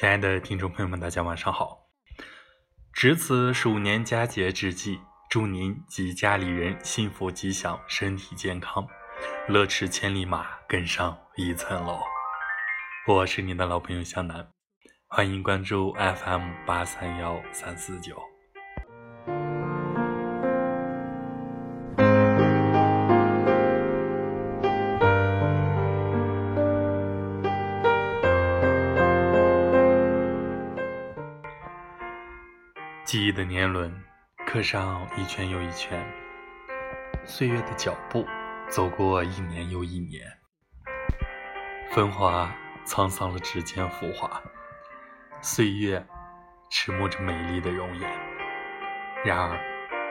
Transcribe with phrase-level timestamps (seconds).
[0.00, 1.90] 亲爱的听众朋友们，大家晚上好！
[2.90, 4.98] 值此鼠年佳节之际，
[5.28, 8.88] 祝您及家里人幸福吉祥、身体健康，
[9.46, 12.00] 乐驰千里马，更上一层楼。
[13.06, 14.48] 我是您的老朋友向南，
[15.06, 18.29] 欢迎关注 FM 八三幺三四九。
[33.10, 33.92] 记忆的年轮，
[34.46, 36.00] 刻上一圈又一圈。
[37.24, 38.24] 岁月的脚步，
[38.68, 40.24] 走过一年又一年。
[41.90, 42.54] 风华
[42.86, 44.40] 沧桑了指尖浮华，
[45.40, 46.06] 岁月
[46.70, 48.08] 迟暮着美丽的容颜。
[49.24, 49.60] 然而，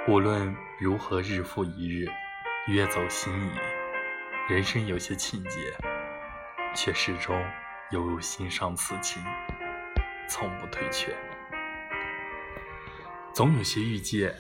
[0.09, 2.05] 无论如何日复一日，
[2.67, 5.73] 越走心仪，人生有些情节，
[6.75, 7.41] 却始终
[7.91, 9.23] 犹如心上刺青，
[10.28, 11.16] 从不退却。
[13.39, 14.35] 总有些遇见，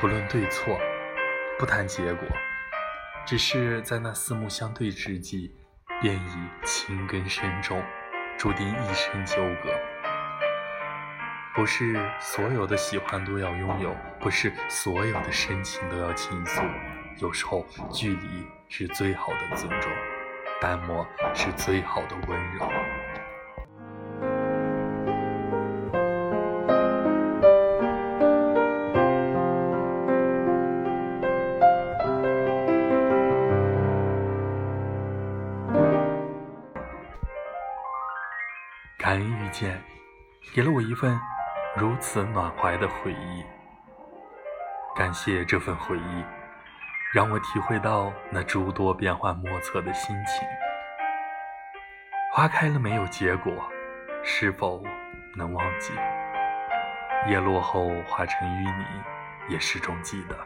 [0.00, 0.76] 不论对错，
[1.56, 2.26] 不谈结果，
[3.24, 5.52] 只是在那四目相对之际，
[6.00, 7.80] 便已情根深重，
[8.36, 9.72] 注定一生纠葛。
[11.54, 16.60] 不是所有的喜欢都要拥有，不是所有的深情都要倾诉。
[17.18, 19.92] 有时候，距离是最好的尊重，
[20.60, 22.68] 淡漠是最好的温柔。
[39.52, 39.80] 见，
[40.52, 41.20] 给了我一份
[41.76, 43.44] 如此暖怀的回忆。
[44.96, 46.24] 感谢这份回忆，
[47.14, 50.48] 让我体会到那诸多变幻莫测的心情。
[52.32, 53.52] 花开了没有结果，
[54.24, 54.82] 是否
[55.36, 55.92] 能忘记？
[57.28, 58.84] 叶落后化成淤泥，
[59.48, 60.36] 也始终记得。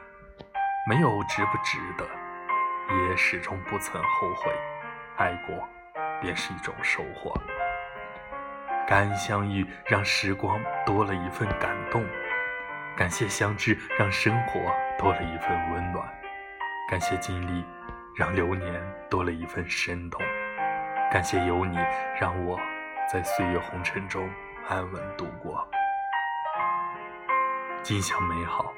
[0.88, 2.06] 没有值不值得，
[3.08, 4.52] 也始终不曾后悔。
[5.16, 5.68] 爱过，
[6.20, 7.34] 便是一种收获。
[8.86, 12.04] 感恩相遇，让时光多了一份感动；
[12.96, 14.60] 感谢相知，让生活
[14.96, 16.06] 多了一份温暖；
[16.88, 17.64] 感谢经历，
[18.14, 18.80] 让流年
[19.10, 20.20] 多了一份生动；
[21.10, 21.76] 感谢有你，
[22.20, 22.56] 让我
[23.12, 24.30] 在岁月红尘中
[24.68, 25.66] 安稳度过，
[27.82, 28.72] 尽享美好。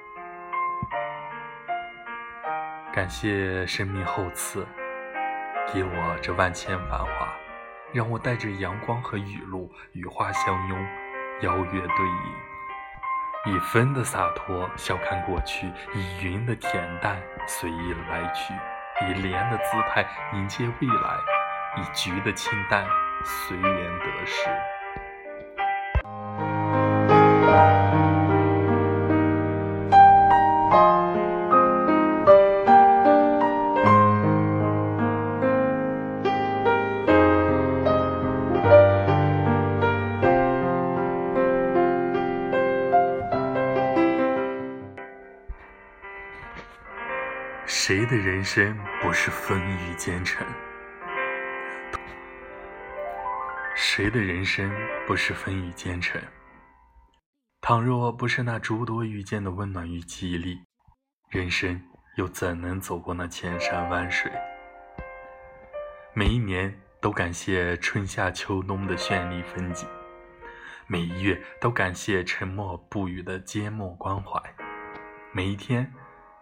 [2.95, 4.67] 感谢生命厚赐，
[5.71, 7.29] 给我这万千繁华。
[7.93, 10.87] 让我带着阳光和雨露，与花相拥，
[11.41, 18.53] 邀月对饮，以风的洒脱笑看过去，以云的恬淡随意来去，
[19.06, 21.16] 以莲的姿态迎接未来，
[21.76, 22.87] 以菊的清淡
[23.25, 24.78] 随缘得失。
[47.88, 50.47] 谁的人生不是风雨兼程？
[53.75, 54.71] 谁的人生
[55.06, 56.21] 不是风雨兼程？
[57.62, 60.59] 倘若不是那诸多遇见的温暖与激励，
[61.31, 61.82] 人生
[62.16, 64.31] 又怎能走过那千山万水？
[66.12, 69.88] 每一年都感谢春夏秋冬的绚丽风景，
[70.87, 74.38] 每一月都感谢沉默不语的缄默关怀，
[75.32, 75.91] 每一天。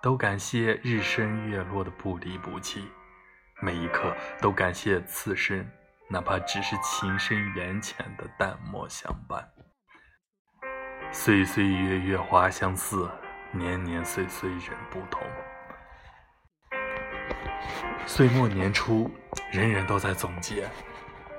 [0.02, 2.88] 都感谢日升月落的不离不弃，
[3.60, 5.66] 每一刻都感谢此生，
[6.08, 9.48] 哪怕只是情深缘浅的淡漠相伴。
[11.10, 13.10] 岁岁月月花相似，
[13.50, 15.22] 年年岁岁人不同。
[18.06, 19.10] 岁末年初，
[19.50, 20.68] 人人都在总结，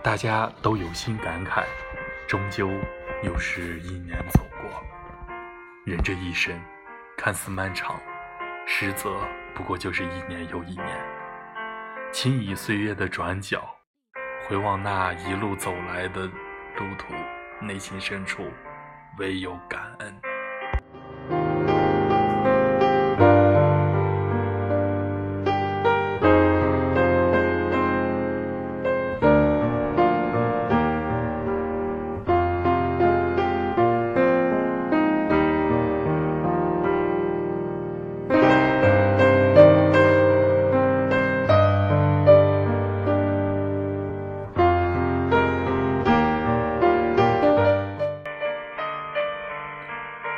[0.04, 1.64] 大家都有心感慨，
[2.28, 2.70] 终究
[3.24, 4.84] 又是一年走过。
[5.86, 6.60] 人这一生，
[7.18, 7.96] 看似漫长。
[8.70, 9.26] 实则
[9.56, 10.88] 不过就是一年又一年，
[12.12, 13.64] 轻倚岁月的转角，
[14.46, 17.14] 回望那一路走来的路途，
[17.62, 18.52] 内心深处
[19.18, 20.27] 唯有感恩。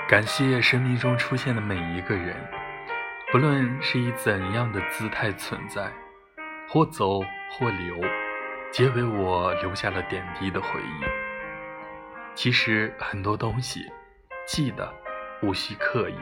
[0.10, 2.36] 感谢生命中出现的每一个人，
[3.32, 5.88] 不论是以怎样的姿态存在，
[6.68, 7.20] 或走
[7.52, 7.96] 或留，
[8.72, 11.04] 皆为我留下了点滴的回忆。
[12.34, 13.86] 其实很多东西，
[14.48, 14.92] 记得
[15.44, 16.18] 无需刻意，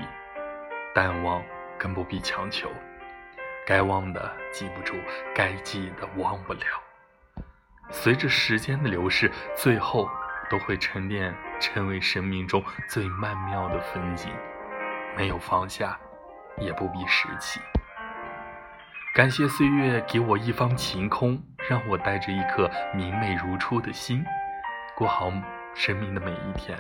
[0.94, 1.42] 淡忘
[1.80, 2.70] 更不必强求。
[3.66, 4.98] 该忘的记不住，
[5.34, 6.60] 该记的忘不了。
[7.90, 10.10] 随着时间的流逝，最后
[10.50, 14.32] 都会沉淀，成为生命中最曼妙的风景。
[15.16, 15.98] 没有放下，
[16.58, 17.60] 也不必拾起。
[19.16, 24.24] 感谢岁月给我一方晴空，让我带着一颗明媚如初的心，
[24.96, 25.32] 过好
[25.74, 26.78] 生命的每一天。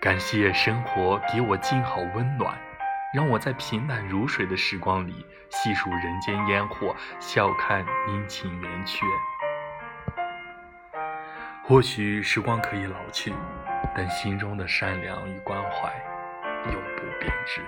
[0.00, 2.54] 感谢生活给我静好温暖。
[3.14, 9.06] 让我在平淡如水的时光里细数人间烟火，笑看阴晴圆缺。
[11.68, 13.34] 或许时光可以老去，
[13.92, 15.92] 但心中的善良与关怀
[16.72, 17.60] 永不变质。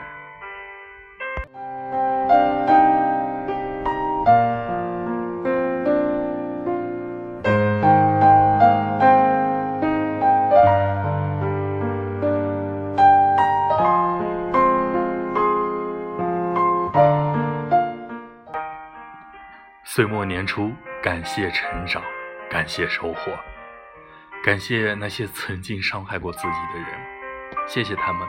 [19.82, 20.72] 岁末年初，
[21.02, 22.00] 感谢成长，
[22.48, 23.36] 感谢收获，
[24.48, 26.88] 感谢那些曾经伤害过自己的人，
[27.66, 28.26] 谢谢他们，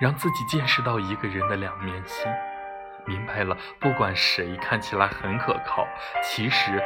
[0.00, 2.28] 让自己见识到一个人的两面性，
[3.06, 5.86] 明白了不管谁看起来很可靠，
[6.24, 6.82] 其实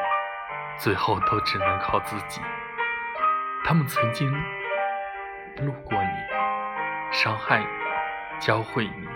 [0.78, 2.42] 最后都只能靠自己。
[3.64, 4.30] 他们曾经
[5.62, 7.66] 路过你，伤害你，
[8.38, 9.08] 教会你，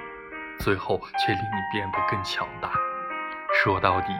[0.60, 2.72] 最后却令你变得更强大。
[3.52, 4.14] 说到底。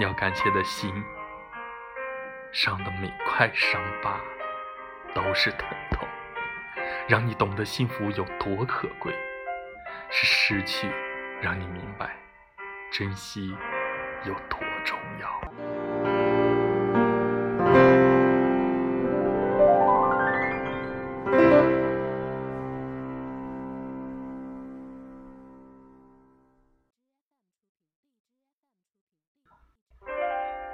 [0.00, 0.92] 要感谢的心
[2.50, 4.18] 上的每块伤疤
[5.14, 6.08] 都是疼痛，
[7.08, 9.12] 让你懂得幸福有多可贵。
[10.10, 10.88] 是失去，
[11.40, 12.16] 让你明白
[12.92, 13.54] 珍惜
[14.24, 15.40] 有多重要。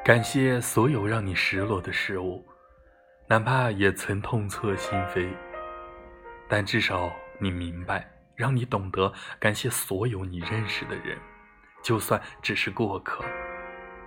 [0.02, 2.44] 感谢所有让你失落的事物，
[3.30, 5.28] 哪怕也曾痛彻心扉，
[6.48, 8.04] 但至少你明白，
[8.34, 11.16] 让你懂得感谢所有你认识的人，
[11.80, 13.24] 就算只是过客，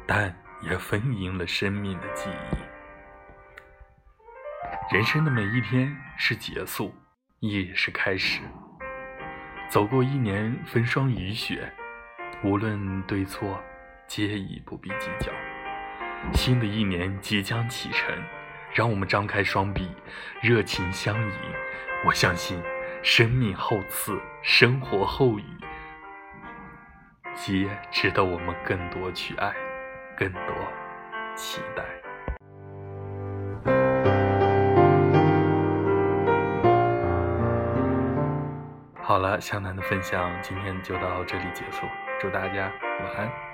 [0.05, 2.57] 但也丰盈了生命的记忆。
[4.93, 6.93] 人生的每一天是结束，
[7.39, 8.41] 亦是开始。
[9.69, 11.71] 走过一年风霜雨雪，
[12.43, 13.57] 无论对错，
[14.05, 15.31] 皆已不必计较。
[16.33, 18.13] 新的一年即将启程，
[18.73, 19.87] 让我们张开双臂，
[20.41, 21.31] 热情相迎。
[22.03, 22.59] 我相信，
[23.03, 25.43] 生命厚赐，生活厚予，
[27.35, 29.53] 皆值得我们更多去爱，
[30.17, 30.41] 更多
[31.35, 31.83] 期待。
[38.99, 41.85] 好了，向南的分享今天就到这里结束，
[42.19, 42.71] 祝大家
[43.01, 43.52] 晚安。